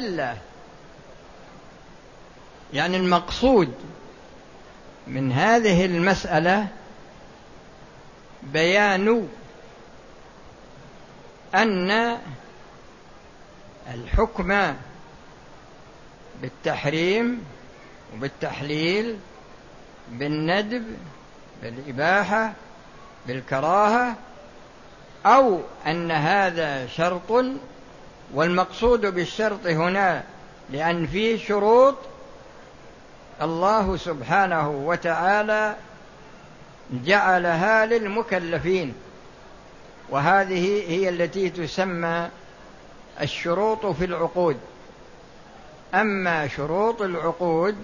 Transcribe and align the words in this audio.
الله 0.00 0.38
يعني 2.72 2.96
المقصود 2.96 3.74
من 5.06 5.32
هذه 5.32 5.84
المسألة 5.84 6.68
بيان 8.42 9.28
أن 11.54 12.18
الحكم 13.94 14.74
بالتحريم 16.42 17.44
وبالتحليل 18.14 19.18
بالندب 20.10 20.96
بالإباحة 21.62 22.52
بالكراهة 23.26 24.16
أو 25.26 25.60
أن 25.86 26.10
هذا 26.10 26.86
شرط 26.86 27.32
والمقصود 28.34 29.06
بالشرط 29.06 29.66
هنا 29.66 30.22
لأن 30.70 31.06
فيه 31.06 31.38
شروط 31.38 31.94
الله 33.42 33.96
سبحانه 33.96 34.70
وتعالى 34.70 35.76
جعلها 36.92 37.86
للمكلفين 37.86 38.94
وهذه 40.10 40.90
هي 40.90 41.08
التي 41.08 41.50
تسمى 41.50 42.28
الشروط 43.20 43.86
في 43.86 44.04
العقود. 44.04 44.56
أما 45.94 46.48
شروط 46.48 47.02
العقود 47.02 47.76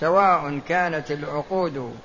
سواء 0.00 0.60
كانت 0.68 1.10
العقود 1.10 1.96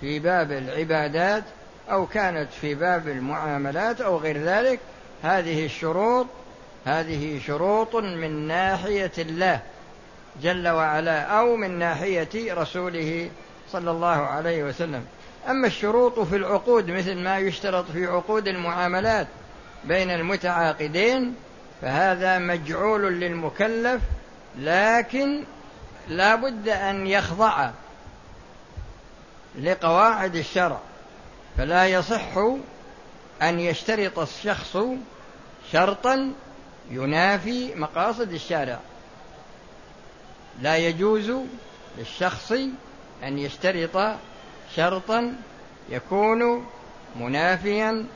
في 0.00 0.18
باب 0.18 0.52
العبادات 0.52 1.44
أو 1.90 2.06
كانت 2.06 2.48
في 2.60 2.74
باب 2.74 3.08
المعاملات 3.08 4.00
أو 4.00 4.16
غير 4.16 4.38
ذلك 4.38 4.80
هذه 5.22 5.64
الشروط 5.64 6.26
هذه 6.84 7.40
شروط 7.46 7.96
من 7.96 8.46
ناحية 8.46 9.12
الله 9.18 9.60
جل 10.42 10.68
وعلا 10.68 11.22
أو 11.22 11.56
من 11.56 11.78
ناحية 11.78 12.54
رسوله 12.54 13.30
صلى 13.72 13.90
الله 13.90 14.06
عليه 14.06 14.64
وسلم. 14.64 15.04
أما 15.48 15.66
الشروط 15.66 16.20
في 16.20 16.36
العقود 16.36 16.90
مثل 16.90 17.18
ما 17.18 17.38
يشترط 17.38 17.90
في 17.90 18.06
عقود 18.06 18.48
المعاملات 18.48 19.26
بين 19.84 20.10
المتعاقدين 20.10 21.34
فهذا 21.82 22.38
مجعول 22.38 23.20
للمكلف 23.20 24.02
لكن 24.58 25.44
لا 26.08 26.34
بد 26.34 26.68
أن 26.68 27.06
يخضع 27.06 27.70
لقواعد 29.58 30.36
الشرع. 30.36 30.78
فلا 31.58 31.86
يصح 31.86 32.36
أن 33.42 33.60
يشترط 33.60 34.18
الشخص 34.18 34.76
شرطا 35.72 36.32
ينافي 36.90 37.74
مقاصد 37.74 38.32
الشارع. 38.32 38.80
لا 40.60 40.76
يجوز 40.76 41.32
للشخص 41.98 42.52
أن 43.22 43.38
يشترط 43.38 44.16
شرطا 44.76 45.36
يكون 45.88 46.66
منافيا 47.16 48.06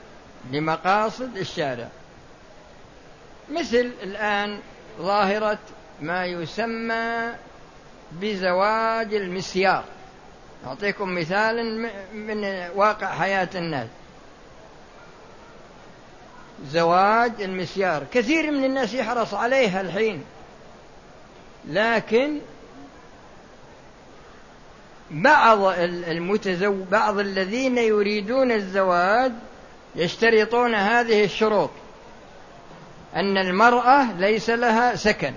لمقاصد 0.53 1.37
الشارع. 1.37 1.89
مثل 3.53 3.93
الآن 4.03 4.61
ظاهرة 5.01 5.59
ما 6.01 6.25
يسمى 6.25 7.33
بزواج 8.13 9.15
المسيار. 9.15 9.85
أعطيكم 10.67 11.15
مثال 11.15 11.89
من 12.15 12.45
واقع 12.75 13.15
حياة 13.15 13.49
الناس. 13.55 13.89
زواج 16.65 17.33
المسيار. 17.41 18.05
كثير 18.13 18.51
من 18.51 18.65
الناس 18.65 18.95
يحرص 18.95 19.35
عليها 19.35 19.81
الحين. 19.81 20.25
لكن 21.69 22.41
بعض 25.11 25.59
المتزو 26.09 26.85
بعض 26.91 27.19
الذين 27.19 27.79
يريدون 27.79 28.53
الزواج 28.53 29.33
يشترطون 29.97 30.75
هذه 30.75 31.25
الشروط. 31.25 31.71
أن 33.17 33.39
المرأة 33.39 34.13
ليس 34.13 34.51
لها 34.51 34.97
سكن. 34.97 35.35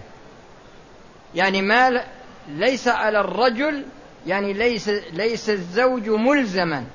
يعني 1.35 1.61
ما 1.61 2.03
ليس 2.47 2.87
على 2.87 3.19
الرجل 3.19 3.85
يعني 4.27 4.53
ليس 4.53 4.89
ليس 4.89 5.49
الزوج 5.49 6.09
ملزما. 6.09 6.85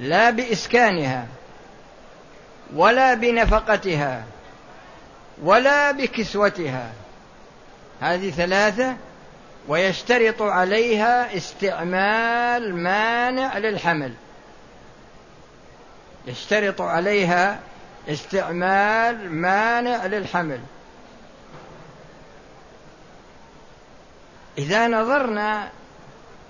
لا 0.00 0.30
بإسكانها. 0.30 1.26
ولا 2.74 3.14
بنفقتها 3.14 4.24
ولا 5.42 5.90
بكسوتها. 5.90 6.92
هذه 8.00 8.30
ثلاثة 8.30 8.96
ويشترط 9.68 10.42
عليها 10.42 11.36
استعمال 11.36 12.76
مانع 12.76 13.58
للحمل. 13.58 14.12
يشترط 16.26 16.80
عليها 16.80 17.58
استعمال 18.08 19.32
مانع 19.32 20.06
للحمل. 20.06 20.60
إذا 24.58 24.88
نظرنا 24.88 25.68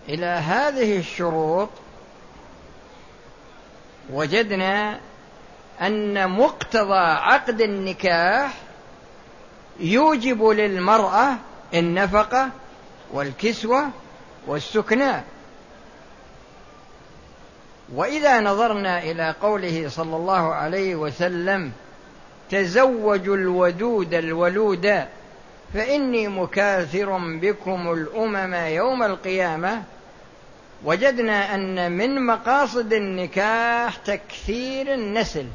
إلى 0.09 0.27
هذه 0.27 0.99
الشروط 0.99 1.69
وجدنا 4.11 5.01
أن 5.83 6.31
مقتضى 6.31 6.99
عقد 6.99 7.61
النكاح 7.61 8.55
يوجب 9.81 10.45
للمرأة 10.45 11.37
النفقة 11.75 12.49
والكسوة 13.13 13.89
والسكنى 14.47 15.13
وإذا 17.95 18.41
نظرنا 18.41 19.03
إلى 19.03 19.35
قوله 19.43 19.89
صلى 19.89 20.17
الله 20.17 20.55
عليه 20.55 20.95
وسلم 20.95 21.73
تزوجوا 22.51 23.37
الودود 23.37 24.15
الولود 24.15 25.05
فإني 25.75 26.29
مكاثر 26.29 27.19
بكم 27.19 27.93
الأمم 27.93 28.55
يوم 28.55 29.03
القيامة. 29.03 29.83
وجدنا 30.85 31.55
أن 31.55 31.93
من 31.93 32.27
مقاصد 32.27 32.93
النكاح 32.93 33.97
تكثير 33.97 34.95
النسل. 34.95 35.47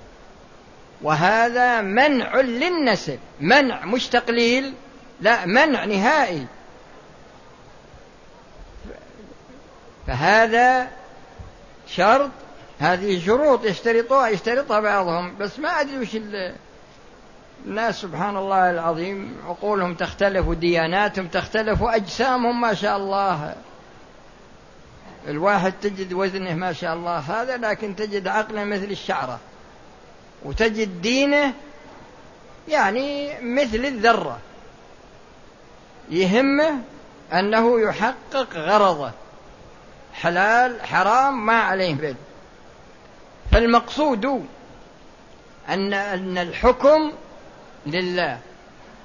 وهذا 1.01 1.81
منع 1.81 2.35
للنسل 2.35 3.17
منع 3.41 3.85
مش 3.85 4.07
تقليل 4.07 4.73
لا 5.22 5.45
منع 5.45 5.85
نهائي. 5.85 6.47
فهذا 10.07 10.88
شرط 11.88 12.31
هذه 12.79 13.25
شروط 13.25 13.66
يشترطوها 13.66 14.28
يشترطها 14.28 14.79
بعضهم 14.79 15.38
بس 15.38 15.59
ما 15.59 15.69
أدري 15.69 16.00
وش 16.00 16.17
الناس 17.66 18.01
سبحان 18.01 18.38
الله 18.38 18.69
العظيم 18.69 19.38
عقولهم 19.47 19.95
تختلف 19.95 20.47
ودياناتهم 20.47 21.27
تختلف 21.27 21.81
وأجسامهم 21.81 22.62
ما 22.62 22.73
شاء 22.73 22.97
الله. 22.97 23.56
الواحد 25.27 25.73
تجد 25.81 26.13
وزنه 26.13 26.53
ما 26.53 26.73
شاء 26.73 26.94
الله 26.94 27.17
هذا 27.17 27.57
لكن 27.57 27.95
تجد 27.95 28.27
عقله 28.27 28.63
مثل 28.63 28.91
الشعرة. 28.91 29.39
وتجد 30.45 31.01
دينه 31.01 31.53
يعني 32.67 33.39
مثل 33.41 33.85
الذرة. 33.85 34.39
يهمه 36.09 36.79
أنه 37.33 37.79
يحقق 37.81 38.47
غرضه. 38.53 39.11
حلال 40.13 40.81
حرام 40.81 41.45
ما 41.45 41.59
عليه 41.59 41.94
بد 41.94 42.16
فالمقصود 43.51 44.45
أن 45.69 45.94
أن 45.94 46.38
الحكم 46.38 47.12
لله. 47.85 48.39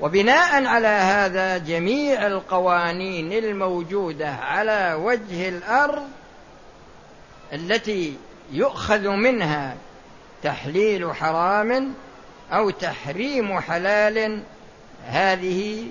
وبناء 0.01 0.65
على 0.65 0.89
هذا 0.89 1.59
جميع 1.59 2.27
القوانين 2.27 3.33
الموجودة 3.33 4.31
على 4.31 4.95
وجه 4.95 5.49
الأرض 5.49 6.09
التي 7.53 8.17
يؤخذ 8.53 9.09
منها 9.09 9.77
تحليل 10.43 11.15
حرام 11.15 11.95
أو 12.53 12.71
تحريم 12.71 13.61
حلال. 13.61 14.43
هذه 15.07 15.87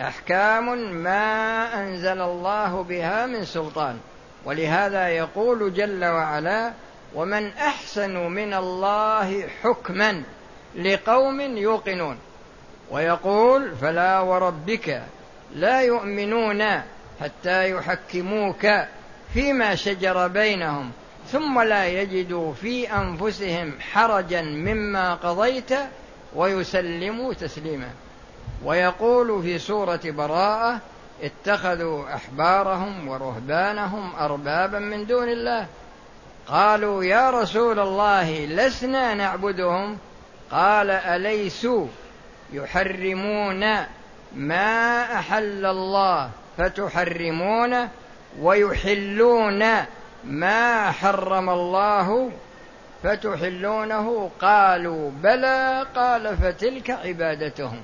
أحكام 0.00 0.92
ما 0.92 1.80
أنزل 1.82 2.20
الله 2.20 2.82
بها 2.82 3.26
من 3.26 3.44
سلطان 3.44 3.98
ولهذا 4.44 5.08
يقول 5.08 5.74
جل 5.74 6.04
وعلا 6.04 6.72
ومن 7.14 7.52
أحسن 7.52 8.16
من 8.16 8.54
الله 8.54 9.44
حكما 9.62 10.22
لقوم 10.76 11.40
يوقنون 11.40 12.18
ويقول 12.90 13.76
فلا 13.76 14.20
وربك 14.20 15.02
لا 15.54 15.80
يؤمنون 15.80 16.64
حتى 17.20 17.70
يحكموك 17.70 18.66
فيما 19.34 19.74
شجر 19.74 20.28
بينهم 20.28 20.90
ثم 21.30 21.60
لا 21.60 21.86
يجدوا 21.86 22.52
في 22.52 22.92
أنفسهم 22.92 23.72
حرجا 23.92 24.42
مما 24.42 25.14
قضيت 25.14 25.70
ويسلموا 26.34 27.34
تسليما. 27.34 27.88
ويقول 28.64 29.42
في 29.42 29.58
سورة 29.58 30.00
براءة 30.04 30.80
اتخذوا 31.22 32.14
أحبارهم 32.14 33.08
ورهبانهم 33.08 34.14
أربابا 34.14 34.78
من 34.78 35.06
دون 35.06 35.28
الله. 35.28 35.66
قالوا 36.46 37.04
يا 37.04 37.30
رسول 37.30 37.78
الله 37.78 38.46
لسنا 38.46 39.14
نعبدهم؟ 39.14 39.98
قال 40.50 40.90
أليسوا 40.90 41.86
يحرمون 42.52 43.60
ما 44.36 45.02
أحل 45.18 45.66
الله؟ 45.66 46.30
فتحرمونه 46.58 47.88
ويحلون 48.40 49.64
ما 50.24 50.90
حرم 50.90 51.50
الله 51.50 52.30
فتحلونه 53.02 54.30
قالوا 54.40 55.10
بلى 55.10 55.86
قال 55.94 56.36
فتلك 56.36 56.90
عبادتهم. 56.90 57.80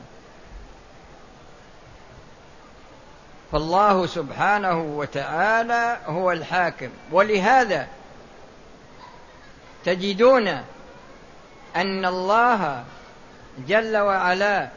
فالله 3.53 4.07
سبحانه 4.07 4.81
وتعالى 4.81 5.99
هو 6.07 6.33
الحاكم. 6.33 6.91
ولهذا 7.13 7.87
تجدون 9.85 10.49
أن 11.77 12.05
الله 12.05 12.85
جل 13.67 13.97
وعلا 13.97 14.69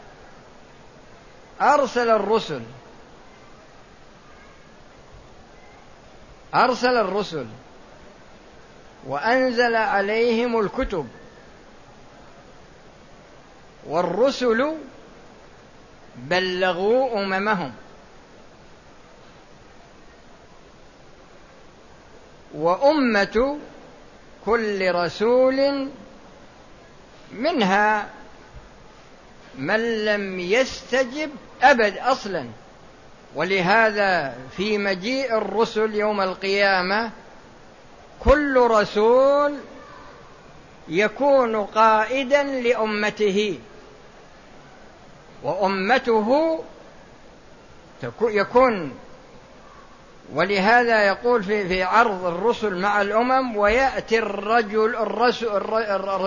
أرسل 1.61 2.09
الرسل 2.09 2.61
أرسل 6.55 6.97
الرسل 6.97 7.47
وأنزل 9.07 9.75
عليهم 9.75 10.59
الكتب 10.59 11.07
والرسل 13.87 14.75
بلغوا 16.15 17.23
أممهم 17.23 17.73
وأمة 22.53 23.57
كل 24.45 24.91
رسول 24.95 25.89
منها 27.31 28.09
من 29.55 30.05
لم 30.05 30.39
يستجب 30.39 31.29
أبد 31.61 31.97
أصلا. 31.97 32.47
ولهذا 33.35 34.35
في 34.57 34.77
مجيء 34.77 35.37
الرسل 35.37 35.95
يوم 35.95 36.21
القيامة 36.21 37.11
كل 38.19 38.67
رسول 38.71 39.57
يكون 40.87 41.55
قائدا 41.65 42.43
لأمته 42.43 43.59
وأمته 45.43 46.59
يكون. 48.21 48.93
ولهذا 50.33 51.07
يقول 51.07 51.43
في 51.43 51.67
في 51.67 51.83
عرض 51.83 52.25
الرسل 52.25 52.81
مع 52.81 53.01
الأمم 53.01 53.57
ويأتي 53.57 54.19
الرجل 54.19 54.95
الرسول, 54.95 55.49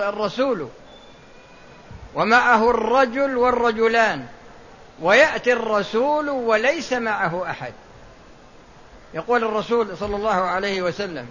الرسول 0.02 0.68
ومعه 2.14 2.70
الرجل 2.70 3.36
والرجلان. 3.36 4.26
ويأتي 5.02 5.52
الرسول 5.52 6.28
وليس 6.28 6.92
معه 6.92 7.50
أحد. 7.50 7.72
يقول 9.14 9.44
الرسول 9.44 9.96
صلى 9.96 10.16
الله 10.16 10.34
عليه 10.34 10.82
وسلم 10.82 11.26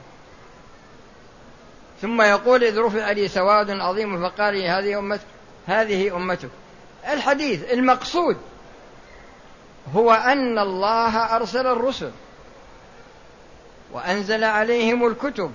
ثم 2.01 2.21
يقول 2.21 2.63
إذ 2.63 2.79
رفع 2.79 3.11
لي 3.11 3.27
سواد 3.27 3.69
عظيم 3.69 4.29
فقال 4.29 4.53
لي 4.53 4.69
هذه 4.69 4.99
أمتك 4.99 5.25
هذه 5.67 6.15
أمتك. 6.15 6.49
الحديث 7.07 7.71
المقصود 7.71 8.37
هو 9.95 10.11
أن 10.11 10.59
الله 10.59 11.35
أرسل 11.35 11.67
الرسل 11.67 12.11
وأنزل 13.91 14.43
عليهم 14.43 15.07
الكتب 15.07 15.51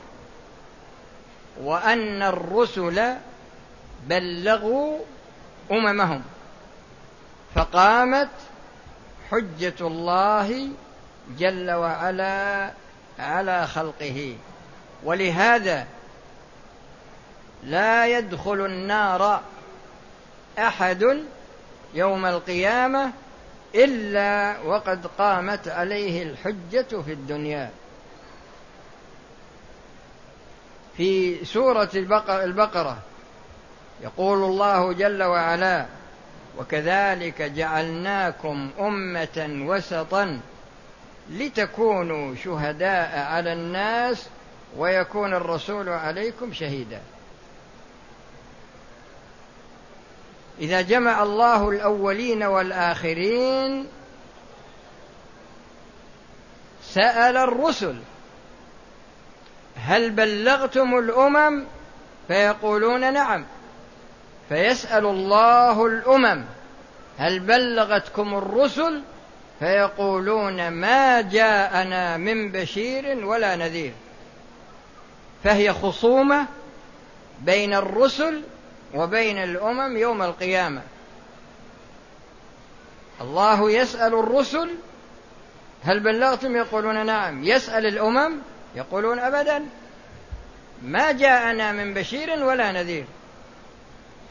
وأن 1.63 2.23
الرسل 2.23 3.15
بلغوا 4.07 4.99
أممهم. 5.71 6.23
فقامت 7.55 8.29
حجة 9.31 9.75
الله 9.81 10.69
جل 11.39 11.71
وعلا 11.71 12.71
على 13.19 13.67
خلقه. 13.67 14.37
ولهذا 15.05 15.87
لا 17.65 18.07
يدخل 18.07 18.67
النار 18.67 19.41
أحد 20.59 21.25
يوم 21.95 22.27
القيامة 22.27 23.13
إلا 23.75 24.59
وقد 24.65 25.07
قامت 25.19 25.69
عليه 25.69 26.23
الحجة 26.23 27.03
في 27.03 27.13
الدنيا. 27.13 27.71
في 30.97 31.45
سورة 31.45 31.91
البقرة 32.29 32.99
يقول 34.03 34.39
الله 34.39 34.93
جل 34.93 35.23
وعلا 35.23 35.87
وكذلك 36.59 37.43
جعلناكم 37.43 38.71
أمة 38.81 39.65
وسطا 39.67 40.41
لتكونوا 41.31 42.35
شهداء 42.35 43.19
على 43.19 43.53
الناس 43.53 44.29
ويكون 44.77 45.35
الرسول 45.35 45.89
عليكم 45.89 46.53
شهيدا. 46.53 47.01
إذا 50.61 50.81
جمع 50.81 51.23
الله 51.23 51.69
الأولين 51.69 52.43
والآخرين 52.43 53.87
سأل 56.83 57.37
الرسل 57.37 57.97
هل 59.77 60.11
بلغتم 60.11 60.99
الأمم؟ 60.99 61.65
فيقولون 62.29 63.13
نعم. 63.13 63.47
فيسأل 64.49 65.07
الله 65.07 65.87
الأمم 65.87 66.45
هل 67.19 67.41
بلغتكم 67.41 68.35
الرسل؟ 68.35 69.03
فيقولون 69.59 70.69
ما 70.69 71.21
جاءنا 71.21 72.17
من 72.17 72.53
بشير 72.53 73.27
ولا 73.27 73.57
نذير. 73.57 73.93
فهي 75.45 75.73
خصومة 75.73 76.47
بين 77.41 77.75
الرسل 77.75 78.43
وبين 78.95 79.39
الأمم 79.39 79.97
يوم 79.97 80.23
القيامة. 80.23 80.83
الله 83.21 83.71
يسأل 83.71 84.15
الرسل 84.15 84.71
هل 85.85 86.01
بلغتم؟ 86.01 86.57
يقولون 86.57 87.07
نعم. 87.07 87.45
يسأل 87.45 87.87
الأمم 87.87 88.39
يقولون 88.75 89.19
ابدا. 89.19 89.67
ما 90.83 91.13
جاءنا 91.13 91.73
من 91.73 91.95
بشير 91.95 92.45
ولا 92.45 92.73
نذير. 92.73 93.05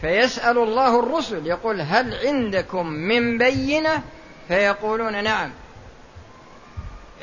فيسأل 0.01 0.58
الله 0.58 1.00
الرسل 1.00 1.48
يقول 1.48 1.82
هل 1.82 2.27
عندكم 2.27 2.88
من 2.88 3.38
بينة؟ 3.38 4.04
فيقولون 4.48 5.24
نعم. 5.24 5.51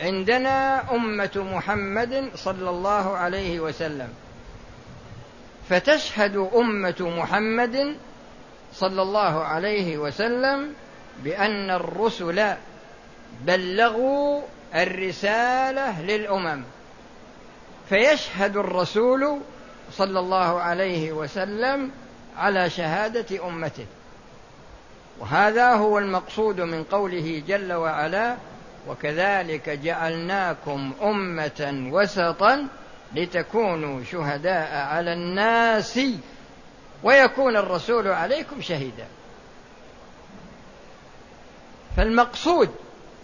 عندنا 0.02 0.85
أمة 0.95 1.31
محمد 1.37 2.31
صلى 2.35 2.71
الله 2.71 3.16
عليه 3.16 3.61
وسلم. 3.61 4.09
فتشهد 5.69 6.37
أمة 6.54 6.97
محمد 7.00 7.97
صلى 8.75 9.02
الله 9.02 9.45
عليه 9.45 9.99
وسلم 9.99 10.75
بأن 11.25 11.71
الرسل 11.71 12.54
بلغوا 13.40 14.43
الرسالة 14.75 16.02
للأمم. 16.02 16.62
فيشهد 17.88 18.57
الرسول 18.57 19.40
صلى 19.93 20.19
الله 20.19 20.61
عليه 20.61 21.12
وسلم 21.12 21.90
على 22.38 22.71
شهادة 22.71 23.49
أمته. 23.49 23.87
وهذا 25.19 25.75
هو 25.75 25.99
المقصود 25.99 26.61
من 26.61 26.85
قوله 26.85 27.43
جل 27.49 27.73
وعلا 27.73 28.37
وكذلك 28.88 29.69
جعلناكم 29.71 30.93
أمة 31.03 31.88
وسطا 31.93 32.67
لتكونوا 33.14 34.05
شهداء 34.05 34.76
على 34.76 35.12
الناس 35.12 36.00
ويكون 37.03 37.57
الرسول 37.57 38.09
عليكم 38.09 38.62
شهيدا. 38.62 39.07
فالمقصود 41.97 42.71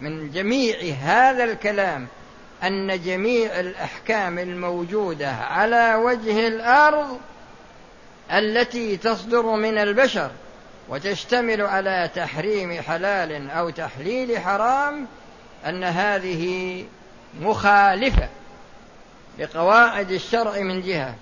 من 0.00 0.30
جميع 0.30 0.94
هذا 1.02 1.44
الكلام 1.44 2.06
أن 2.62 3.02
جميع 3.02 3.60
الأحكام 3.60 4.38
الموجودة 4.38 5.30
على 5.30 5.94
وجه 5.94 6.48
الأرض 6.48 7.18
التي 8.32 8.96
تصدر 8.96 9.42
من 9.42 9.78
البشر 9.78 10.30
وتشتمل 10.88 11.62
على 11.62 12.10
تحريم 12.14 12.82
حلال 12.82 13.50
أو 13.50 13.70
تحليل 13.70 14.38
حرام 14.38 15.06
أن 15.66 15.84
هذه 15.84 16.84
مخالفة 17.40 18.28
لقواعد 19.38 20.10
الشرع 20.10 20.60
من 20.60 20.82
جهة. 20.82 21.14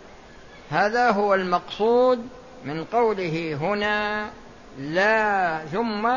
هذا 0.71 1.11
هو 1.11 1.35
المقصود 1.35 2.29
من 2.65 2.85
قوله 2.85 3.59
هنا 3.61 4.31
لا 4.79 5.59
ثم 5.73 6.11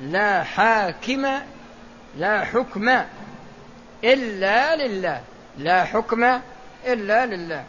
لا 0.00 0.42
حاكم 0.42 1.26
لا 2.18 2.44
حكم 2.44 3.00
إلا 4.04 4.86
لله. 4.86 5.20
لا 5.58 5.84
حكم 5.84 6.40
إلا 6.86 7.26
لله. 7.26 7.64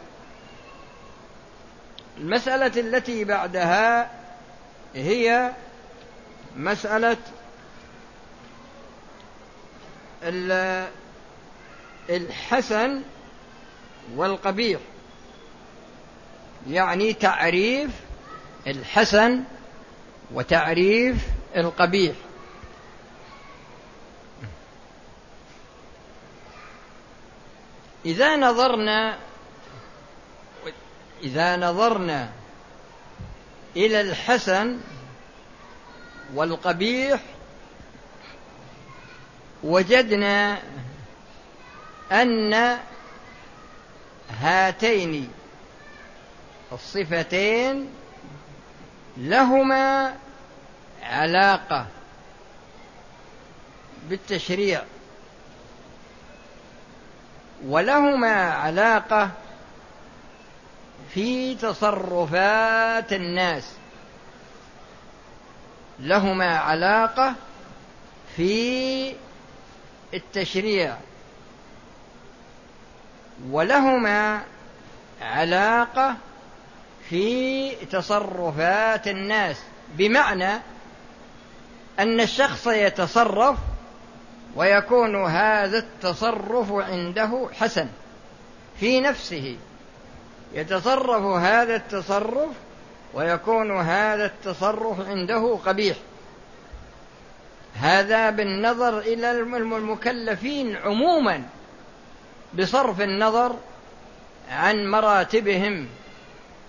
المسألة 2.20 2.80
التي 2.80 3.24
بعدها 3.24 4.10
هي 4.94 5.52
مسألة 6.56 7.16
الحسن 12.10 13.02
والقبيح. 14.16 14.80
يعني 16.68 17.12
تعريف 17.12 17.90
الحسن 18.66 19.44
وتعريف 20.32 21.16
القبيح. 21.56 22.14
إذا 28.04 28.36
نظرنا 28.36 29.18
إذا 31.22 31.56
نظرنا 31.56 32.30
إلى 33.76 34.00
الحسن 34.00 34.80
والقبيح 36.34 37.20
وجدنا 39.62 40.58
أن 42.12 42.78
هاتين 44.40 45.32
الصفتين 46.72 47.90
لهما 49.16 50.14
علاقة 51.02 51.86
بالتشريع 54.08 54.82
ولهما 57.66 58.50
علاقة 58.50 59.30
في 61.14 61.54
تصرفات 61.54 63.12
الناس. 63.12 63.72
لهما 66.00 66.58
علاقة 66.58 67.34
في 68.36 69.14
التشريع. 70.14 70.96
ولهما 73.50 74.42
علاقة 75.22 76.16
في 77.08 77.70
تصرفات 77.86 79.08
الناس. 79.08 79.56
بمعنى 79.94 80.60
أن 81.98 82.20
الشخص 82.20 82.66
يتصرف 82.66 83.58
ويكون 84.56 85.24
هذا 85.24 85.78
التصرف 85.78 86.72
عنده 86.72 87.48
حسن 87.52 87.88
في 88.80 89.00
نفسه. 89.00 89.56
يتصرف 90.52 91.24
هذا 91.24 91.76
التصرف 91.76 92.50
ويكون 93.14 93.80
هذا 93.80 94.26
التصرف 94.26 95.08
عنده 95.08 95.58
قبيح. 95.66 95.96
هذا 97.74 98.30
بالنظر 98.30 98.98
إلى 98.98 99.30
المكلفين 99.30 100.76
عموما 100.76 101.42
بصرف 102.54 103.00
النظر 103.00 103.56
عن 104.50 104.86
مراتبهم 104.86 105.86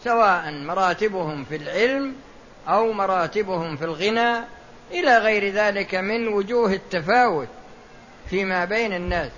سواء 0.04 0.52
مراتبهم 0.52 1.46
في 1.46 1.56
العلم 1.56 2.16
أو 2.68 2.92
مراتبهم 2.92 3.78
في 3.78 3.86
الغنى 3.86 4.38
إلى 4.92 5.18
غير 5.18 5.54
ذلك 5.54 5.96
من 5.96 6.28
وجوه 6.28 6.74
التفاوت 6.74 7.48
فيما 8.30 8.66
بين 8.66 8.94
الناس. 8.94 9.32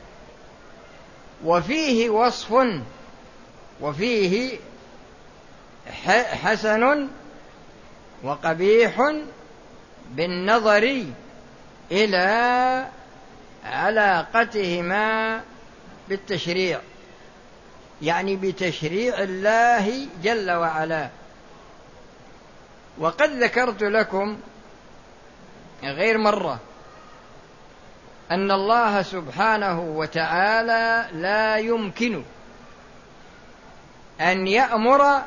وفيه 1.45 2.09
وصف 2.09 2.53
وفيه 3.81 4.57
حسن 6.43 7.07
وقبيح 8.23 9.13
بالنظر 10.11 11.03
إلى 11.91 12.87
علاقتهما 13.65 15.41
بالتشريع 16.09 16.79
يعني 18.01 18.35
بتشريع 18.35 19.19
الله 19.19 20.07
جل 20.23 20.51
وعلا. 20.51 21.09
وقد 22.97 23.29
ذكرت 23.29 23.83
لكم 23.83 24.37
غير 25.83 26.17
مرة 26.17 26.59
أن 28.31 28.51
الله 28.51 29.01
سبحانه 29.01 29.81
وتعالى 29.81 31.09
لا 31.13 31.57
يمكن 31.57 32.23
أن 34.21 34.47
يأمر 34.47 35.21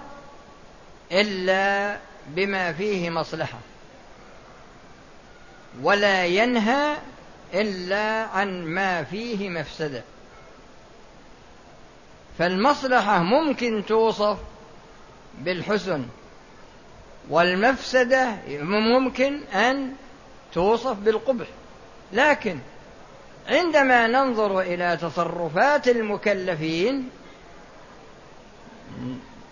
إلا 1.13 1.99
بما 2.29 2.73
فيه 2.73 3.11
مصلحة 3.11 3.59
ولا 5.83 6.25
ينهى 6.27 6.97
إلا 7.55 8.23
عن 8.23 8.65
ما 8.65 9.03
فيه 9.03 9.49
مفسدة. 9.49 10.03
فالمصلحة 12.39 13.23
ممكن 13.23 13.85
توصف 13.87 14.39
بالحسن 15.39 16.07
والمفسدة 17.31 18.39
ممكن 18.71 19.41
أن 19.45 19.93
توصف 20.53 20.97
بالقبح. 20.97 21.47
لكن 22.13 22.59
عندما 23.49 24.07
ننظر 24.07 24.61
إلى 24.61 24.99
تصرفات 25.03 25.89
المكلفين 25.89 27.11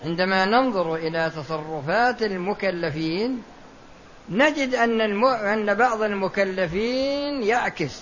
عندما 0.04 0.44
ننظر 0.44 0.94
إلى 0.94 1.32
تصرفات 1.36 2.22
المكلفين 2.22 3.42
نجد 4.28 4.74
الم... 4.74 5.24
أن 5.24 5.74
بعض 5.74 6.02
المكلفين 6.02 7.42
يعكس 7.42 8.00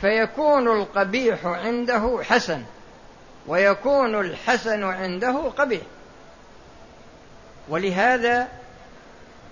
فيكون 0.00 0.68
القبيح 0.68 1.46
عنده 1.46 2.20
حسن 2.22 2.62
ويكون 3.46 4.20
الحسن 4.20 4.84
عنده 4.84 5.36
قبيح. 5.48 5.82
ولهذا 7.68 8.48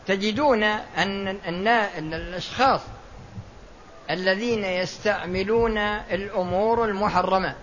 تجدون 0.06 0.62
أن 0.62 1.28
أن 1.28 2.14
الأشخاص 2.14 2.80
الذين 4.10 4.64
يستعملون 4.64 5.78
الأمور 5.78 6.84
المحرمة 6.84 7.54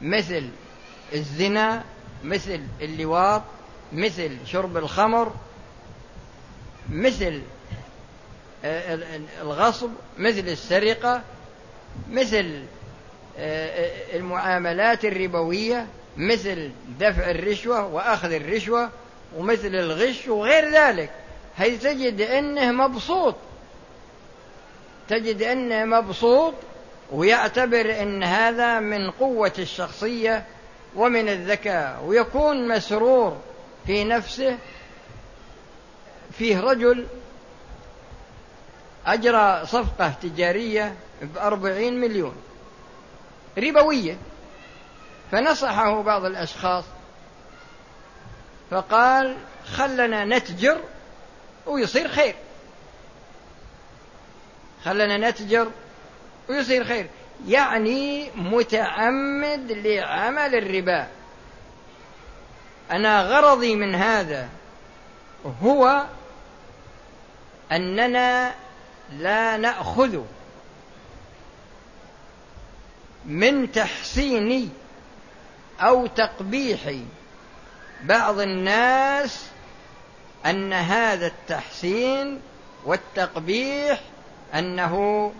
مثل 0.00 0.48
الزنا 1.14 1.84
مثل 2.24 2.60
اللواط 2.80 3.42
مثل 3.92 4.36
شرب 4.46 4.76
الخمر 4.76 5.32
مثل 6.90 7.42
آه، 8.64 8.98
الغصب 9.42 9.90
مثل 10.18 10.48
السرقة 10.48 11.22
مثل 12.10 12.62
آه، 13.38 13.66
آه، 13.66 14.16
المعاملات 14.16 15.04
الربوية 15.04 15.86
مثل 16.16 16.70
دفع 17.00 17.30
الرشوة 17.30 17.86
وأخذ 17.86 18.32
الرشوة 18.32 18.90
ومثل 19.36 19.74
الغش 19.74 20.28
وغير 20.28 20.70
ذلك. 20.70 21.10
هي 21.56 21.76
تجد 21.76 22.20
أنه 22.20 22.72
مبسوط. 22.72 23.34
تجد 25.08 25.42
أنه 25.42 25.84
مبسوط 25.84 26.54
ويعتبر 27.12 28.02
أن 28.02 28.22
هذا 28.22 28.80
من 28.80 29.10
قوة 29.10 29.52
الشخصية 29.58 30.44
ومن 30.96 31.28
الذكاء 31.28 32.04
ويكون 32.04 32.68
مسرور 32.68 33.40
في 33.86 34.04
نفسه 34.04 34.58
فيه 36.38 36.60
رجل 36.60 37.06
أجرى 39.06 39.66
صفقة 39.66 40.12
تجارية 40.22 40.94
بأربعين 41.22 42.00
مليون 42.00 42.36
ربوية 43.58 44.16
فنصحه 45.32 46.02
بعض 46.02 46.24
الأشخاص 46.24 46.84
فقال 48.70 49.36
خلنا 49.72 50.24
نتجر 50.24 50.80
ويصير 51.66 52.08
خير. 52.08 52.34
خلنا 54.84 55.30
نتجر 55.30 55.70
ويصير 56.48 56.84
خير. 56.84 57.06
يعني 57.48 58.30
متعمد 58.36 59.72
لعمل 59.72 60.54
الربا. 60.54 61.08
أنا 62.90 63.22
غرضي 63.22 63.74
من 63.74 63.94
هذا 63.94 64.48
هو 65.62 66.06
أننا 67.72 68.54
لا 69.12 69.56
نأخذ 69.56 70.22
من 73.26 73.72
تحسين 73.72 74.72
أو 75.80 76.06
تقبيح 76.06 76.94
بعض 78.02 78.38
الناس 78.40 79.46
أن 80.46 80.72
هذا 80.72 81.26
التحسين 81.26 82.40
والتقبيح 82.84 84.00
أنه 84.54 85.32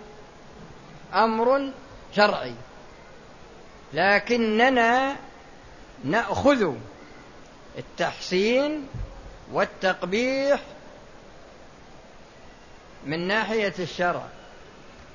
أمر 1.13 1.71
شرعي. 2.15 2.53
لكننا 3.93 5.15
نأخذ 6.03 6.73
التحسين 7.77 8.87
والتقبيح 9.51 10.59
من 13.05 13.27
ناحية 13.27 13.73
الشرع. 13.79 14.23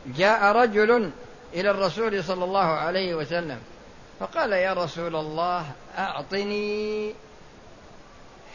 جاء 0.06 0.44
رجل 0.44 1.11
إلى 1.54 1.70
الرسول 1.70 2.25
صلى 2.25 2.44
الله 2.44 2.66
عليه 2.66 3.14
وسلم 3.14 3.58
فقال 4.20 4.52
يا 4.52 4.72
رسول 4.72 5.16
الله 5.16 5.66
أعطني 5.99 7.14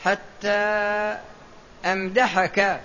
حتى 0.04 1.18
أمدحك 1.86 2.82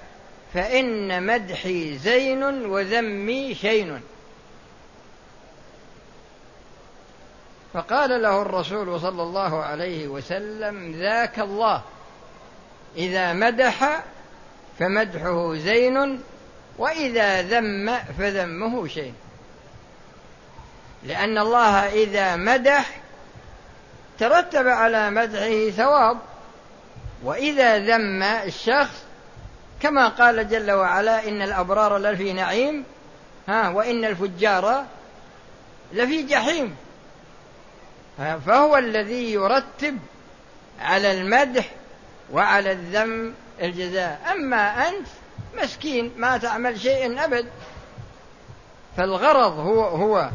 فإن 0.55 1.27
مدحي 1.27 1.99
زين 1.99 2.43
وذمي 2.67 3.55
شين. 3.55 4.01
فقال 7.75 8.23
له 8.23 8.43
الرسول 8.43 9.01
صلى 9.01 9.23
الله 9.23 9.63
عليه 9.63 10.09
وسلم 10.09 10.93
ذاك 10.93 11.39
الله. 11.39 11.83
إذا 12.97 13.33
مدح 13.33 14.03
فمدحه 14.79 15.55
زين 15.55 16.21
وإذا 16.79 17.43
ذم 17.43 17.99
فذمه 18.19 18.89
شين. 18.89 19.15
لأن 21.05 21.39
الله 21.39 21.89
إذا 21.89 22.37
مدح 22.37 23.01
ترتب 24.19 24.69
على 24.69 25.11
مدحه 25.11 25.71
ثواب 25.71 26.19
وإذا 27.25 27.79
ذم 27.79 28.23
الشخص 28.23 29.03
كما 29.81 30.09
قال 30.09 30.49
جل 30.49 30.71
وعلا 30.71 31.29
إن 31.29 31.43
الأبرار 31.43 31.99
لفي 31.99 32.33
نعيم 32.33 32.85
ها 33.49 33.69
وإن 33.69 34.05
الفجار 34.05 34.85
لفي 35.93 36.23
جحيم. 36.23 36.77
فهو 38.19 38.77
الذي 38.77 39.33
يرتب 39.33 39.99
على 40.81 41.21
المدح 41.21 41.71
وعلى 42.33 42.73
الذم 42.73 43.35
الجزاء. 43.63 44.21
أما 44.33 44.89
أنت 44.89 45.07
مسكين 45.63 46.13
ما 46.17 46.37
تعمل 46.37 46.81
شيء 46.81 47.25
أبد. 47.25 47.47
فالغرض 48.97 49.59
هو 49.59 49.85
هو 49.85 50.31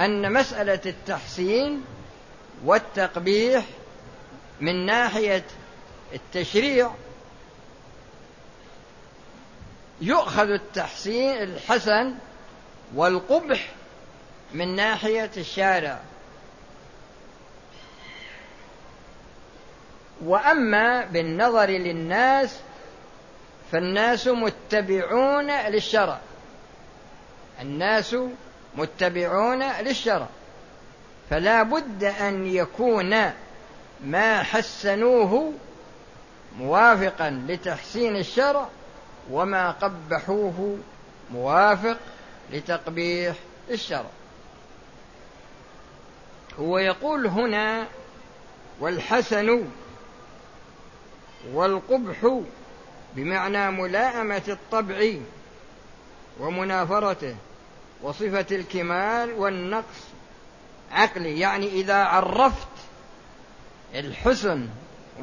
أن 0.00 0.32
مسألة 0.32 0.80
التحسين 0.86 1.84
والتقبيح 2.64 3.64
من 4.60 4.86
ناحية 4.86 5.44
التشريع. 6.14 6.90
يؤخذ 10.00 10.48
التحسين 10.48 11.42
الحسن 11.42 12.14
والقبح 12.94 13.68
من 14.54 14.76
ناحية 14.76 15.30
الشارع. 15.36 16.00
وأما 20.24 21.04
بالنظر 21.04 21.66
للناس 21.70 22.58
فالناس 23.72 24.28
متبعون 24.28 25.50
للشرع. 25.50 26.18
الناس 27.60 28.16
متبعون 28.76 29.62
للشرع. 29.62 30.26
فلا 31.30 31.62
بد 31.62 32.04
أن 32.04 32.46
يكون 32.46 33.32
ما 34.04 34.42
حسنوه 34.42 35.52
موافقا 36.58 37.44
لتحسين 37.48 38.16
الشرع 38.16 38.68
وما 39.30 39.70
قبحوه 39.70 40.78
موافق 41.32 41.96
لتقبيح 42.52 43.36
الشرع. 43.70 44.10
هو 46.58 46.78
يقول 46.78 47.26
هنا 47.26 47.86
والحسن 48.80 49.64
والقبح 51.52 52.40
بمعنى 53.16 53.70
ملائمة 53.70 54.42
الطبع 54.48 55.12
ومنافرته 56.40 57.36
وصفة 58.02 58.46
الكمال 58.56 59.32
والنقص 59.32 60.04
عقلي 60.92 61.40
يعني 61.40 61.68
إذا 61.68 61.94
عرفت 61.94 62.68
الحسن 63.94 64.68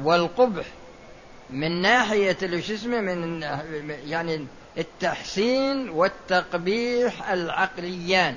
والقبح 0.02 0.64
من 1.50 1.82
ناحية 1.82 2.36
اسمه 2.42 3.00
من 3.00 3.42
يعني 4.06 4.46
التحسين 4.78 5.88
والتقبيح 5.88 7.30
العقليان. 7.30 8.36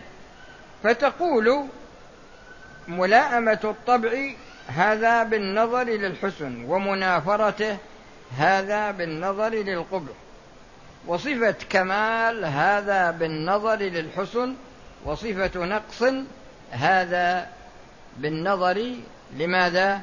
فتقول 0.84 1.66
ملائمة 2.88 3.60
الطبع 3.64 4.34
هذا 4.68 5.24
بالنظر 5.24 5.84
للحسن 5.84 6.64
ومنافرته 6.64 7.78
هذا 8.38 8.92
بالنظر 8.92 9.50
للقبح. 9.50 10.14
وصفة 11.08 11.56
كمال 11.70 12.46
هذا 12.46 13.12
بالنظر 13.12 13.76
للحسن 13.76 14.56
وصفة 15.06 15.66
نقص 15.66 16.04
هذا 16.72 17.50
بالنظر 18.18 18.96
لماذا؟ 19.38 20.02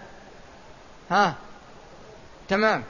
ها 1.10 1.34
تمام. 2.48 2.82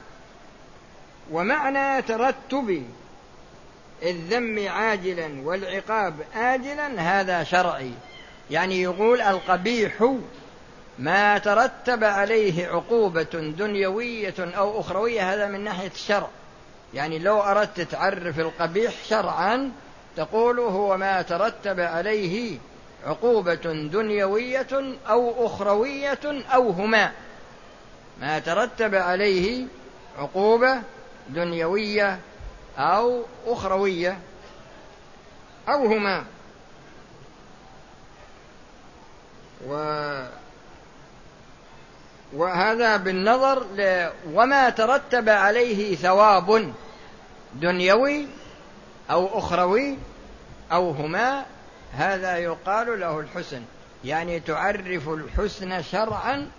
ومعنى 1.31 2.01
ترتب 2.01 2.83
الذم 4.03 4.67
عاجلا 4.67 5.41
والعقاب 5.43 6.13
آجلا 6.35 7.01
هذا 7.01 7.43
شرعي. 7.43 7.91
يعني 8.51 8.81
يقول 8.81 9.21
القبيح 9.21 10.17
ما 10.99 11.37
ترتب 11.37 12.03
عليه 12.03 12.67
عقوبة 12.67 13.53
دنيوية 13.57 14.35
أو 14.39 14.79
أخروية 14.79 15.33
هذا 15.33 15.47
من 15.47 15.63
ناحية 15.63 15.91
الشرع. 15.95 16.27
يعني 16.93 17.19
لو 17.19 17.41
أردت 17.41 17.81
تعرف 17.81 18.39
القبيح 18.39 18.93
شرعا 19.09 19.71
تقول 20.17 20.59
هو 20.59 20.97
ما 20.97 21.21
ترتب 21.21 21.79
عليه 21.79 22.57
عقوبة 23.05 23.53
دنيوية 23.93 24.95
أو 25.09 25.45
أخروية 25.45 26.43
أو 26.53 26.69
هما. 26.69 27.11
ما 28.21 28.39
ترتب 28.39 28.95
عليه 28.95 29.65
عقوبة 30.17 30.81
دنيوية 31.29 32.19
أو 32.77 33.23
أخروية 33.47 34.19
أو 35.69 35.85
هما. 35.85 36.23
و 39.67 39.73
وهذا 42.35 42.97
بالنظر. 42.97 43.65
وما 44.33 44.69
ترتب 44.69 45.29
عليه 45.29 45.95
ثواب 45.95 46.73
دنيوي 47.55 48.27
أو 49.11 49.39
أخروي 49.39 49.97
أو 50.71 50.91
هما 50.91 51.45
هذا 51.93 52.37
يقال 52.37 52.99
له 52.99 53.19
الحسن 53.19 53.61
يعني 54.05 54.39
تعرف 54.39 55.09
الحسن 55.09 55.81
شرعا 55.81 56.49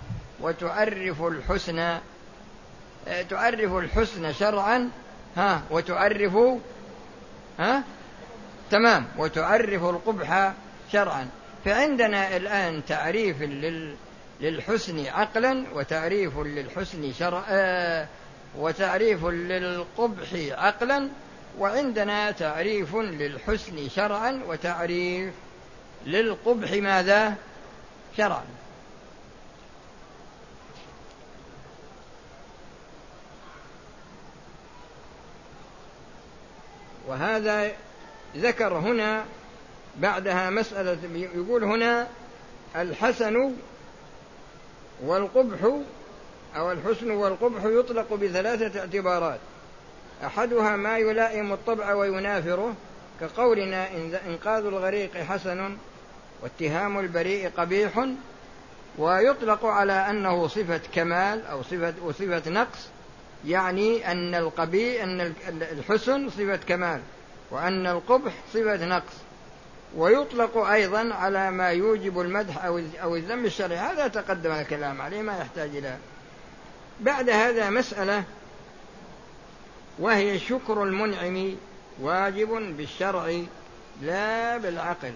وتعرف 0.41 1.23
الحسن 1.23 1.99
تعرف 3.31 3.73
الحسن 3.75 4.33
شرعا 4.33 4.91
ها 5.37 5.63
وتعرف 5.71 6.37
ها 7.59 7.83
تمام 8.71 9.07
وتعرف 9.19 9.83
القبح 9.85 10.53
شرعا 10.93 11.29
فعندنا 11.65 12.37
الآن 12.37 12.83
تعريف 12.89 13.43
لل 13.43 13.95
للحسن 14.41 15.07
عقلا 15.07 15.65
وتعريف 15.75 16.39
للحسن 16.39 17.13
شرعا 17.13 17.45
آه، 17.49 18.09
وتعريف 18.59 19.25
للقبح 19.25 20.29
عقلا 20.35 21.09
وعندنا 21.59 22.31
تعريف 22.31 22.97
للحسن 22.97 23.89
شرعا 23.89 24.43
وتعريف 24.49 25.35
للقبح 26.07 26.73
ماذا؟ 26.73 27.35
شرعا. 28.17 28.45
وهذا 37.09 37.73
ذكر 38.37 38.75
هنا 38.79 39.25
بعدها 39.97 40.51
مسألة 40.51 40.99
يقول 41.35 41.65
هنا 41.65 42.09
الحسن 42.77 43.53
والقبح 45.03 45.83
أو 46.57 46.73
الحسن 46.73 47.11
والقبح 47.11 47.65
يطلق 47.65 48.15
بثلاثة 48.15 48.81
اعتبارات. 48.81 49.41
أحدها 50.25 50.77
ما 50.77 50.99
يلائم 50.99 51.53
الطبع 51.53 51.95
وينافره 51.95 52.75
كقولنا 53.21 53.89
إنقاذ 54.27 54.65
الغريق 54.65 55.17
حسن 55.17 55.77
واتهام 56.43 56.99
البريء 56.99 57.51
قبيح 57.57 58.07
ويطلق 58.99 59.65
على 59.65 59.93
أنه 59.93 60.47
صفة 60.47 60.81
كمال 60.95 61.47
أو 61.47 61.63
صفة 61.63 61.95
وصفة 62.03 62.51
نقص 62.51 62.89
يعني 63.47 64.13
أن 64.13 64.35
القبيح 64.35 65.03
أن 65.03 65.35
الحسن 65.49 66.31
صفة 66.31 66.57
كمال 66.57 67.01
وأن 67.51 67.87
القبح 67.87 68.33
صفة 68.53 68.85
نقص. 68.85 69.15
ويطلق 69.97 70.57
أيضا 70.59 71.15
على 71.15 71.51
ما 71.51 71.69
يوجب 71.69 72.21
المدح 72.21 72.65
أو 73.03 73.17
الذم 73.17 73.45
الشرعي. 73.45 73.79
هذا 73.79 74.09
تقدم 74.09 74.53
الكلام 74.53 75.03
عليه 75.03 75.23
ما 75.23 75.39
يحتاج 75.39 75.77
إلى. 75.77 75.97
بعد 77.01 77.31
هذا 77.31 77.71
مسألة 77.71 78.25
وهي 79.99 80.39
شكر 80.39 80.83
المنعم 80.83 81.57
واجب 82.01 82.77
بالشرع 82.77 83.41
لا 84.03 84.57
بالعقل. 84.57 85.13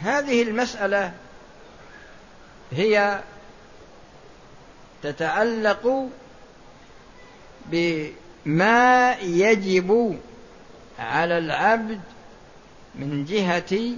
هذه 0.00 0.42
المسألة 0.42 1.12
هي 2.72 3.20
تتعلق 5.02 6.08
بما 7.66 9.12
يجب 9.20 10.20
على 10.98 11.38
العبد 11.38 12.00
من 12.94 13.24
جهة 13.24 13.96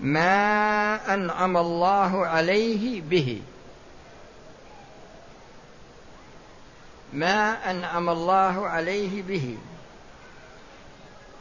ما 0.00 1.14
أنعم 1.14 1.56
الله 1.56 2.26
عليه 2.26 3.00
به. 3.00 3.42
ما 7.12 7.70
أنعم 7.70 8.08
الله 8.10 8.68
عليه 8.68 9.22
به. 9.22 9.58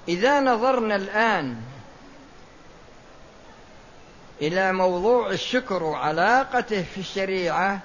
إذا 0.07 0.39
نظرنا 0.39 0.95
الآن 0.95 1.61
إلى 4.41 4.73
موضوع 4.73 5.31
الشكر 5.31 5.83
وعلاقته 5.83 6.83
في 6.83 6.99
الشريعة 6.99 7.79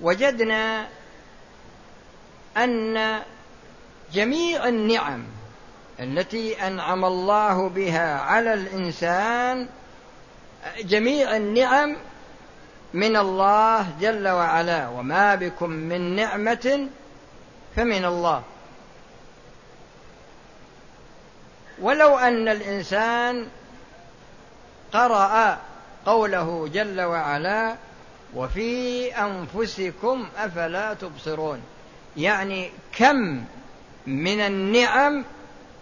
وجدنا 0.00 0.88
أن 2.56 3.20
جميع 4.12 4.68
النعم 4.68 5.24
التي 6.02 6.66
أنعم 6.66 7.04
الله 7.04 7.68
بها 7.68 8.18
على 8.20 8.54
الإنسان 8.54 9.68
جميع 10.80 11.36
النعم 11.36 11.96
من 12.94 13.16
الله 13.16 13.86
جل 14.00 14.28
وعلا 14.28 14.88
وما 14.88 15.34
بكم 15.34 15.70
من 15.70 16.16
نعمة 16.16 16.86
فمن 17.76 18.04
الله. 18.04 18.42
ولو 21.80 22.18
أن 22.18 22.48
الإنسان 22.48 23.46
قرأ 24.92 25.58
قوله 26.06 26.68
جل 26.74 27.00
وعلا 27.00 27.76
وفي 28.34 29.08
أنفسكم 29.16 30.28
أفلا 30.36 30.94
تبصرون. 30.94 31.62
يعني 32.16 32.70
كم 32.92 33.44
من 34.06 34.40
النعم 34.40 35.24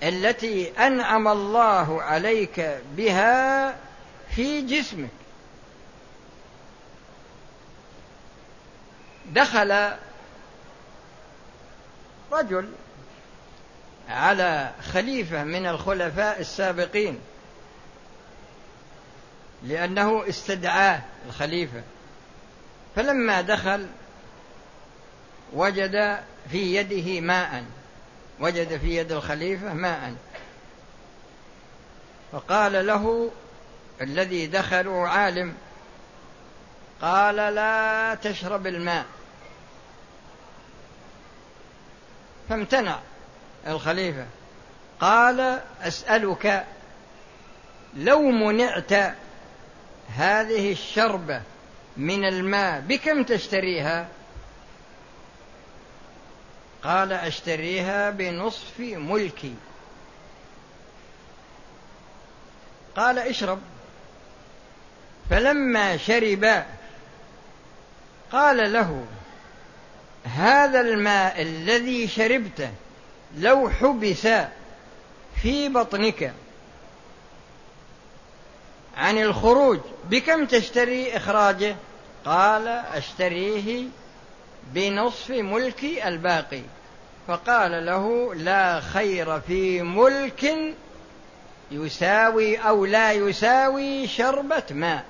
التي 0.02 0.72
أنعم 0.78 1.28
الله 1.28 2.02
عليك 2.02 2.80
بها 2.96 3.76
في 4.36 4.62
جسمك. 4.62 5.10
دخل 9.26 9.92
رجل 12.32 12.72
على 14.08 14.70
خليفة 14.92 15.44
من 15.44 15.66
الخلفاء 15.66 16.40
السابقين 16.40 17.20
لأنه 19.62 20.28
استدعاه 20.28 21.00
الخليفة. 21.26 21.82
فلما 22.96 23.40
دخل 23.40 23.86
وجد 25.52 26.20
في 26.50 26.74
يده 26.76 27.20
ماء. 27.20 27.64
وجد 28.40 28.76
في 28.76 28.96
يد 28.96 29.12
الخليفة 29.12 29.72
ماء. 29.72 30.14
فقال 32.32 32.86
له 32.86 33.30
الذي 34.00 34.46
دخلوا 34.46 35.08
عالم 35.08 35.54
قال 37.02 37.36
لا 37.36 38.14
تشرب 38.14 38.66
الماء. 38.66 39.04
فامتنع 42.48 42.98
الخليفة. 43.66 44.26
قال 45.00 45.60
أسألك 45.82 46.66
لو 47.96 48.20
منعت 48.20 48.92
هذه 50.16 50.72
الشربة 50.72 51.42
من 51.96 52.24
الماء 52.24 52.80
بكم 52.80 53.22
تشتريها؟ 53.22 54.08
قال 56.84 57.12
أشتريها 57.12 58.10
بنصف 58.10 58.80
ملكي. 58.80 59.54
قال 62.96 63.18
اشرب. 63.18 63.58
فلما 65.30 65.96
شرب 65.96 66.64
قال 68.32 68.72
له 68.72 69.04
هذا 70.24 70.80
الماء 70.80 71.42
الذي 71.42 72.08
شربته 72.08 72.70
لو 73.38 73.70
حبس 73.70 74.28
في 75.42 75.68
بطنك 75.68 76.32
عن 78.96 79.18
الخروج 79.18 79.78
بكم 80.04 80.46
تشتري 80.46 81.16
إخراجه؟ 81.16 81.76
قال 82.24 82.68
أشتريه 82.68 83.84
بنصف 84.74 85.30
ملكي 85.30 86.08
الباقي. 86.08 86.62
فقال 87.28 87.86
له 87.86 88.34
لا 88.34 88.80
خير 88.80 89.40
في 89.40 89.82
ملك 89.82 90.54
يساوي 91.70 92.56
أو 92.56 92.84
لا 92.84 93.12
يساوي 93.12 94.08
شربة 94.08 94.62
ماء. 94.70 95.04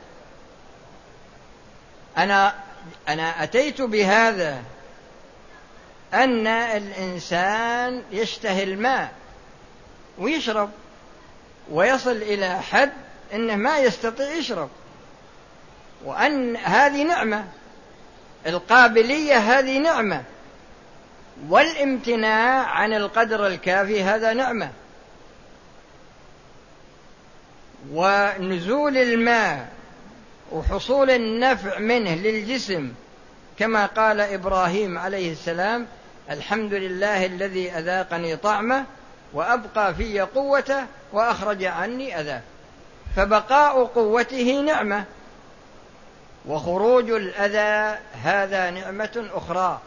أنا 2.18 2.54
أنا 3.08 3.42
أتيت 3.42 3.82
بهذا 3.82 4.62
أن 6.14 6.46
الإنسان 6.46 8.02
يشتهي 8.12 8.62
الماء 8.62 9.12
ويشرب 10.18 10.70
ويصل 11.70 12.16
إلى 12.16 12.62
حد 12.62 12.92
أنه 13.34 13.56
ما 13.56 13.78
يستطيع 13.78 14.30
يشرب. 14.30 14.68
وأن 16.04 16.56
هذه 16.56 17.02
نعمة. 17.02 17.44
القابلية 18.46 19.36
هذه 19.36 19.78
نعمة. 19.78 20.22
والامتناع 21.48 22.66
عن 22.66 22.92
القدر 22.92 23.46
الكافي 23.46 24.02
هذا 24.02 24.32
نعمة. 24.32 24.70
ونزول 27.92 28.96
الماء 28.96 29.68
وحصول 30.52 31.10
النفع 31.10 31.78
منه 31.78 32.14
للجسم 32.14 32.92
كما 33.58 33.86
قال 33.86 34.20
إبراهيم 34.20 34.98
عليه 34.98 35.32
السلام 35.32 35.86
الحمد 36.30 36.74
لله 36.74 37.26
الذي 37.26 37.70
أذاقني 37.70 38.36
طعمه 38.36 38.84
وأبقى 39.32 39.94
في 39.94 40.20
قوته 40.20 40.86
وأخرج 41.12 41.64
عني 41.64 42.20
أذاه. 42.20 42.40
فبقاء 43.16 43.84
قوته 43.84 44.60
نعمة. 44.60 45.04
وخروج 46.46 47.10
الأذى 47.10 47.98
هذا 48.22 48.70
نعمة 48.70 49.28
أخرى. 49.34 49.80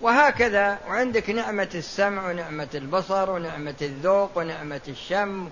وهكذا 0.00 0.78
وعندك 0.88 1.30
نعمة 1.30 1.68
السمع 1.74 2.30
ونعمة 2.30 2.68
البصر 2.74 3.30
ونعمة 3.30 3.74
الذوق 3.82 4.38
ونعمة 4.38 4.80
الشم 4.88 5.48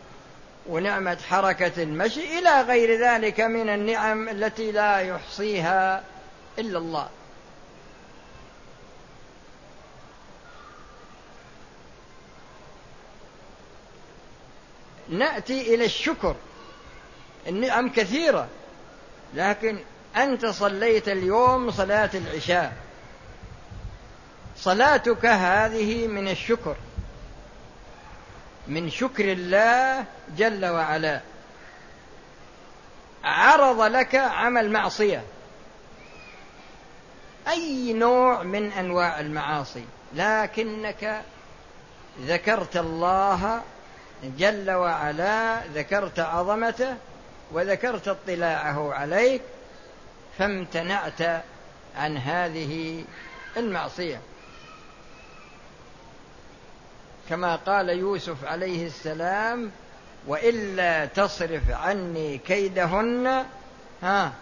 ونعمة 0.68 1.18
حركة 1.28 1.82
المشي 1.82 2.38
إلى 2.38 2.60
غير 2.60 3.00
ذلك 3.00 3.40
من 3.40 3.68
النعم 3.68 4.28
التي 4.28 4.72
لا 4.72 4.98
يحصيها 5.00 6.04
إلا 6.58 6.78
الله. 6.78 7.08
نأتي 15.08 15.74
إلى 15.74 15.84
الشكر. 15.84 16.36
النعم 17.48 17.88
كثيرة 17.88 18.48
لكن 19.34 19.78
أنت 20.16 20.46
صليت 20.46 21.08
اليوم 21.08 21.70
صلاة 21.70 22.10
العشاء. 22.14 22.72
صلاتك 24.56 25.26
هذه 25.26 26.06
من 26.06 26.28
الشكر. 26.28 26.76
من 28.68 28.90
شكر 28.90 29.32
الله 29.32 30.04
جل 30.36 30.66
وعلا. 30.66 31.20
عرض 33.24 33.80
لك 33.80 34.14
عمل 34.14 34.70
معصية. 34.70 35.22
أي 37.48 37.92
نوع 37.92 38.42
من 38.42 38.72
أنواع 38.72 39.20
المعاصي. 39.20 39.84
لكنك 40.14 41.22
ذكرت 42.20 42.76
الله 42.76 43.62
جل 44.38 44.70
وعلا 44.70 45.60
ذكرت 45.74 46.18
عظمته 46.18 46.96
وذكرت 47.52 48.08
اطلاعه 48.08 48.92
عليك 48.94 49.42
فامتنعت 50.38 51.42
عن 51.96 52.16
هذه 52.16 53.04
المعصية. 53.56 54.20
كما 57.28 57.56
قال 57.56 57.88
يوسف 57.88 58.44
عليه 58.44 58.86
السلام 58.86 59.70
وإلا 60.26 61.06
تصرف 61.06 61.70
عني 61.70 62.38
كيدهن 62.38 63.44
ها 64.02 64.32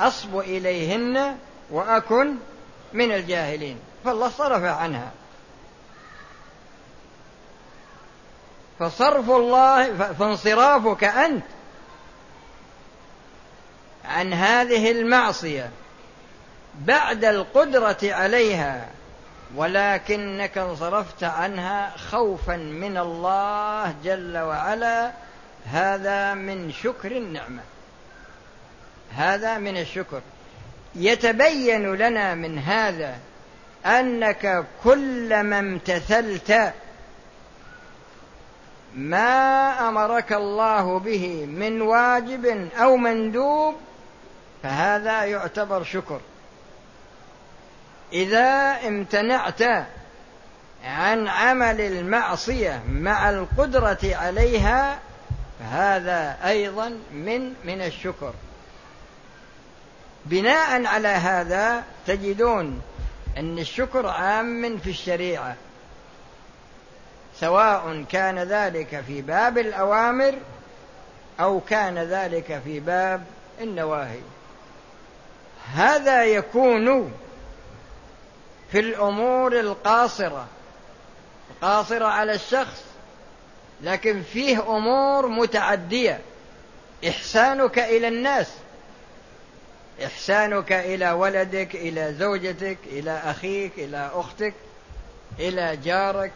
أصب 0.00 0.38
إليهن 0.38 1.38
وأكن 1.70 2.34
من 2.92 3.12
الجاهلين. 3.12 3.78
فالله 4.04 4.28
صرف 4.28 4.62
عنها. 4.62 5.10
فصرف 8.78 9.30
الله 9.30 10.12
فانصرافك 10.12 11.04
أنت 11.04 11.44
عن 14.08 14.32
هذه 14.32 14.90
المعصية 14.90 15.70
بعد 16.80 17.24
القدرة 17.24 17.98
عليها 18.02 18.88
ولكنك 19.56 20.58
انصرفت 20.58 21.24
عنها 21.24 21.96
خوفا 21.96 22.56
من 22.56 22.96
الله 22.98 23.94
جل 24.04 24.38
وعلا 24.38 25.12
هذا 25.66 26.34
من 26.34 26.72
شكر 26.72 27.12
النعمة. 27.12 27.62
هذا 29.16 29.58
من 29.58 29.76
الشكر. 29.76 30.20
يتبين 30.94 31.94
لنا 31.94 32.34
من 32.34 32.58
هذا 32.58 33.14
أنك 33.86 34.64
كلما 34.84 35.58
امتثلت 35.58 36.72
ما 38.96 39.88
أمرك 39.88 40.32
الله 40.32 40.98
به 40.98 41.46
من 41.46 41.82
واجب 41.82 42.68
أو 42.76 42.96
مندوب 42.96 43.74
فهذا 44.62 45.24
يعتبر 45.24 45.84
شكر. 45.84 46.20
إذا 48.12 48.78
امتنعت 48.88 49.62
عن 50.84 51.28
عمل 51.28 51.80
المعصية 51.80 52.82
مع 52.88 53.30
القدرة 53.30 53.98
عليها 54.04 54.98
فهذا 55.60 56.38
أيضا 56.44 56.88
من 57.12 57.54
من 57.64 57.82
الشكر. 57.82 58.34
بناء 60.24 60.86
على 60.86 61.08
هذا 61.08 61.84
تجدون 62.06 62.82
أن 63.36 63.58
الشكر 63.58 64.06
عام 64.06 64.78
في 64.78 64.90
الشريعة. 64.90 65.56
سواء 67.40 68.04
كان 68.10 68.38
ذلك 68.38 69.04
في 69.06 69.22
باب 69.22 69.58
الأوامر 69.58 70.34
أو 71.40 71.60
كان 71.60 71.98
ذلك 71.98 72.60
في 72.64 72.80
باب 72.80 73.24
النواهي. 73.60 74.20
هذا 75.74 76.24
يكون 76.24 77.12
في 78.72 78.80
الأمور 78.80 79.60
القاصرة 79.60 80.46
القاصره 81.50 82.06
على 82.06 82.32
الشخص 82.34 82.82
لكن 83.82 84.22
فيه 84.22 84.76
أمور 84.76 85.26
متعدية. 85.26 86.20
إحسانك 87.08 87.78
إلى 87.78 88.08
الناس 88.08 88.52
إحسانك 90.04 90.72
إلى 90.72 91.10
ولدك 91.10 91.74
إلى 91.74 92.14
زوجتك 92.18 92.78
إلى 92.86 93.10
أخيك 93.24 93.72
إلى 93.78 94.10
أختك 94.14 94.54
إلى 95.38 95.76
جارك. 95.76 96.32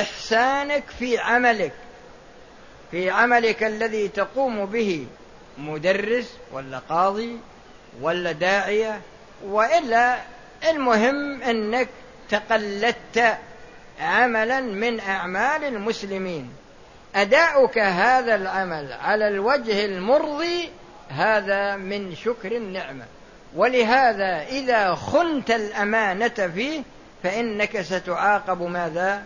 إحسانك 0.00 0.84
في 0.98 1.18
عملك 1.18 1.72
في 2.90 3.10
عملك 3.10 3.62
الذي 3.62 4.08
تقوم 4.08 4.66
به 4.66 5.06
مدرس 5.58 6.34
ولا 6.52 6.78
قاضي 6.78 7.36
ولا 8.00 8.32
داعية 8.32 9.00
وإلا 9.44 10.20
المهم 10.70 11.42
أنك 11.42 11.88
تقلدت 12.30 13.38
عملا 14.00 14.60
من 14.60 15.00
أعمال 15.00 15.64
المسلمين. 15.64 16.52
أداؤك 17.14 17.78
هذا 17.78 18.34
العمل 18.34 18.92
على 18.92 19.28
الوجه 19.28 19.84
المرضي 19.84 20.70
هذا 21.08 21.76
من 21.76 22.14
شكر 22.14 22.52
النعمة. 22.52 23.04
ولهذا 23.56 24.42
إذا 24.42 24.94
خنت 24.94 25.50
الأمانة 25.50 26.50
فيه 26.54 26.82
فإنك 27.22 27.80
ستعاقب 27.80 28.62
ماذا؟ 28.62 29.22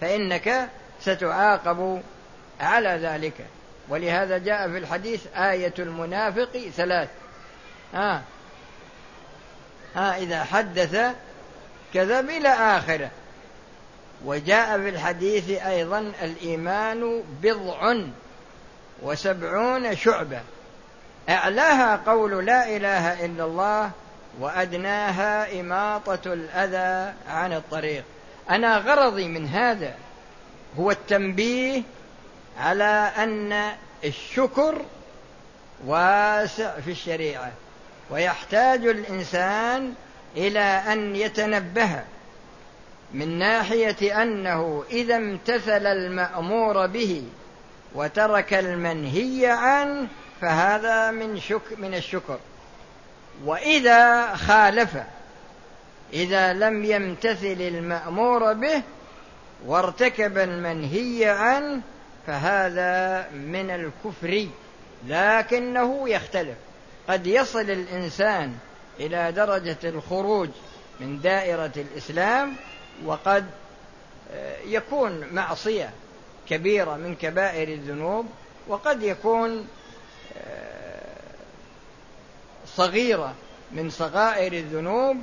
فإنك 0.00 0.68
ستعاقب 1.00 2.02
على 2.60 2.88
ذلك. 2.88 3.46
ولهذا 3.88 4.38
جاء 4.38 4.68
في 4.68 4.78
الحديث 4.78 5.26
آية 5.36 5.74
المنافق 5.78 6.70
ثلاث. 6.76 7.08
ها. 7.94 8.22
ها 9.94 10.16
إذا 10.16 10.44
حدث 10.44 11.14
كذب 11.94 12.30
إلى 12.30 12.48
آخره. 12.48 13.10
وجاء 14.24 14.78
في 14.78 14.88
الحديث 14.88 15.50
أيضا 15.50 16.12
الإيمان 16.22 17.22
بضع 17.42 17.96
وسبعون 19.02 19.96
شعبة. 19.96 20.40
أعلاها 21.28 22.00
قول 22.06 22.46
لا 22.46 22.76
إله 22.76 23.24
إلا 23.24 23.44
الله 23.44 23.90
وأدناها 24.40 25.60
إماطة 25.60 26.32
الأذى 26.32 27.14
عن 27.28 27.52
الطريق. 27.52 28.04
أنا 28.50 28.78
غرضي 28.78 29.28
من 29.28 29.48
هذا 29.48 29.94
هو 30.78 30.90
التنبيه 30.90 31.82
على 32.60 33.12
أن 33.16 33.72
الشكر 34.04 34.82
واسع 35.86 36.80
في 36.80 36.90
الشريعة. 36.90 37.52
ويحتاج 38.10 38.86
الإنسان 38.86 39.94
إلى 40.36 40.82
أن 40.92 41.16
يتنبه 41.16 42.02
من 43.12 43.38
ناحية 43.38 44.22
أنه 44.22 44.84
إذا 44.90 45.16
امتثل 45.16 45.86
المأمور 45.86 46.86
به 46.86 47.24
وترك 47.94 48.54
المنهي 48.54 49.46
عنه 49.46 50.08
فهذا 50.40 51.10
من 51.10 51.40
شك 51.40 51.78
من 51.78 51.94
الشكر. 51.94 52.38
وإذا 53.44 54.34
خالف 54.36 54.96
إذا 56.12 56.52
لم 56.52 56.84
يمتثل 56.84 57.56
المأمور 57.60 58.52
به 58.52 58.82
وارتكب 59.66 60.38
المنهي 60.38 61.28
عنه 61.28 61.80
فهذا 62.26 63.26
من 63.30 63.70
الكفر 63.70 64.46
لكنه 65.06 66.08
يختلف. 66.08 66.56
قد 67.08 67.26
يصل 67.26 67.60
الإنسان 67.70 68.54
إلى 69.00 69.32
درجة 69.32 69.76
الخروج 69.84 70.48
من 71.00 71.20
دائرة 71.20 71.72
الإسلام 71.76 72.56
وقد 73.04 73.46
آه، 74.32 74.56
يكون 74.66 75.26
معصية 75.32 75.90
كبيرة 76.48 76.96
من 76.96 77.16
كبائر 77.16 77.68
الذنوب 77.68 78.26
وقد 78.68 79.02
يكون 79.02 79.68
آه، 80.38 80.98
صغيرة 82.76 83.34
من 83.72 83.90
صغائر 83.90 84.52
الذنوب 84.52 85.16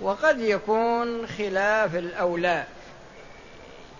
وقد 0.00 0.40
يكون 0.40 1.26
خلاف 1.26 1.94
الأولى. 1.94 2.64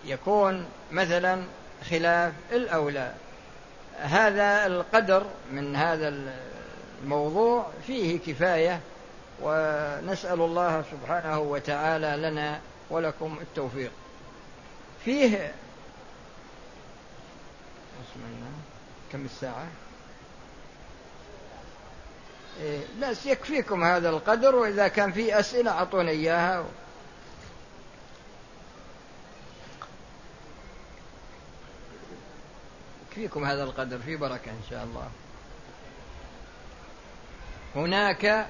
يكون 0.05 0.65
مثلا 0.91 1.43
خلاف 1.89 2.33
الأولى. 2.51 3.13
هذا 3.97 4.65
القدر 4.65 5.25
من 5.51 5.75
هذا 5.75 6.07
الموضوع 7.03 7.67
فيه 7.87 8.19
كفاية 8.19 8.79
ونسأل 9.41 10.41
الله 10.41 10.83
سبحانه 10.91 11.39
وتعالى 11.39 12.29
لنا 12.29 12.59
ولكم 12.89 13.37
التوفيق. 13.41 13.91
فيه 15.05 15.53
كم 19.11 19.25
الساعة؟ 19.25 19.67
إيه 22.61 22.79
بس 23.01 23.25
يكفيكم 23.25 23.83
هذا 23.83 24.09
القدر 24.09 24.55
وإذا 24.55 24.87
كان 24.87 25.11
في 25.11 25.39
أسئلة 25.39 25.71
أعطوني 25.71 26.11
إياها. 26.11 26.65
يكفيكم 33.07 33.45
هذا 33.45 33.63
القدر 33.63 33.99
في 33.99 34.15
بركة 34.15 34.51
إن 34.51 34.61
شاء 34.69 34.83
الله. 34.83 35.07
هناك 37.75 38.47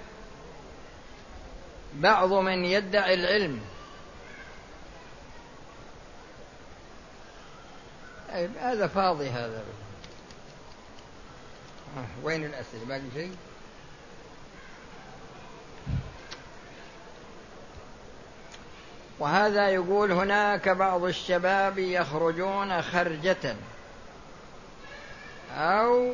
بعض 1.94 2.34
من 2.34 2.66
يدعي 2.66 3.14
العلم. 3.14 3.62
هذا 8.60 8.88
فاضي 8.88 9.30
هذا. 9.30 9.64
آه، 11.98 12.06
وين 12.24 12.46
الأسئلة؟ 12.46 12.86
باقي 12.86 13.02
شيء؟ 13.14 13.36
وهذا 19.20 19.70
يقول 19.70 20.12
هناك 20.12 20.70
بعض 20.70 21.04
الشباب 21.04 21.80
يخرجون 21.80 22.82
خرجة 22.82 23.56
أو 25.56 26.12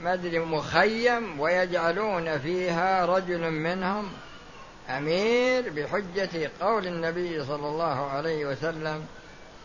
مدري 0.00 0.38
مخيم 0.38 1.40
ويجعلون 1.40 2.38
فيها 2.38 3.06
رجل 3.06 3.50
منهم 3.50 4.08
أمير 4.88 5.70
بحجة 5.70 6.50
قول 6.60 6.86
النبي 6.86 7.44
صلى 7.44 7.68
الله 7.68 8.10
عليه 8.10 8.46
وسلم 8.46 9.06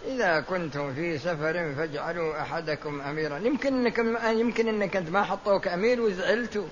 إذا 0.05 0.39
كنتم 0.39 0.93
في 0.93 1.17
سفر 1.17 1.73
فاجعلوا 1.75 2.41
أحدكم 2.41 3.01
أميرا. 3.01 3.37
يمكن 3.37 3.87
أنك 3.87 3.99
يمكن 4.39 4.67
أنك 4.67 4.95
أنت 4.95 5.09
ما 5.09 5.23
حطوك 5.23 5.67
أمير 5.67 6.01
وزعلت 6.01 6.65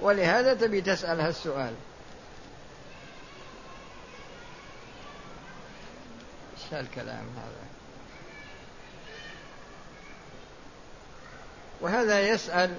ولهذا 0.00 0.54
تبي 0.54 0.80
تسأل 0.80 1.20
هالسؤال. 1.20 1.74
إيش 6.56 6.74
هالكلام 6.74 7.26
هذا؟ 7.36 7.66
وهذا 11.80 12.20
يسأل 12.20 12.70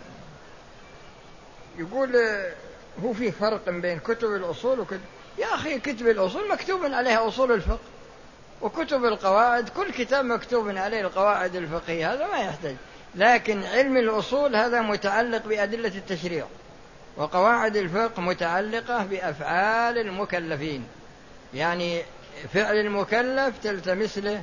يقول 1.78 2.16
هو 3.04 3.14
في 3.14 3.32
فرق 3.32 3.70
بين 3.70 4.00
كتب 4.00 4.28
الأصول 4.36 4.80
وكتب 4.80 5.02
يا 5.38 5.56
أخي 5.56 5.80
كتب 5.80 6.08
الأصول 6.08 6.50
مكتوب 6.50 6.86
عليها 6.86 7.28
أصول 7.28 7.52
الفقه 7.52 7.80
وكتب 8.62 9.06
القواعد 9.06 9.70
كل 9.70 9.92
كتاب 9.92 10.26
مكتوب 10.26 10.78
عليه 10.78 11.02
القواعد 11.02 11.56
الفقهية 11.56 12.14
هذا 12.14 12.28
ما 12.28 12.38
يحتاج. 12.38 12.76
لكن 13.16 13.64
علم 13.64 13.98
الأصول 13.98 14.56
هذا 14.56 14.82
متعلق 14.82 15.48
بأدلة 15.48 15.92
التشريع 15.96 16.46
وقواعد 17.18 17.76
الفقه 17.78 18.22
متعلقة 18.22 19.06
بأفعال 19.06 19.98
المكلفين. 19.98 20.88
يعني 21.54 22.02
فعل 22.54 22.76
المكلف 22.76 23.54
تلتمس 23.64 24.18
له 24.18 24.42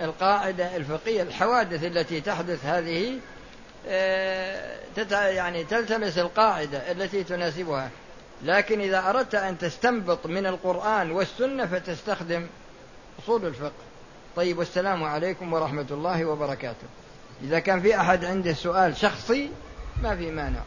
القاعدة 0.00 0.76
الفقهية 0.76 1.22
الحوادث 1.22 1.84
التي 1.84 2.20
تحدث 2.20 2.64
هذه 2.64 3.18
يعني 5.12 5.64
تلتمس 5.64 6.18
القاعدة 6.18 6.92
التي 6.92 7.24
تناسبها. 7.24 7.90
لكن 8.42 8.80
إذا 8.80 9.10
أردت 9.10 9.34
أن 9.34 9.58
تستنبط 9.58 10.26
من 10.26 10.46
القرآن 10.46 11.10
والسنة 11.10 11.66
فتستخدم 11.66 12.46
أصول 13.22 13.46
الفقه. 13.46 13.72
طيب 14.36 14.58
والسلام 14.58 15.04
عليكم 15.04 15.52
ورحمة 15.52 15.86
الله 15.90 16.24
وبركاته. 16.24 16.86
إذا 17.42 17.58
كان 17.58 17.80
في 17.80 18.00
أحد 18.00 18.24
عنده 18.24 18.52
سؤال 18.52 18.96
شخصي 18.96 19.50
ما 20.02 20.16
في 20.16 20.30
مانع. 20.30 20.60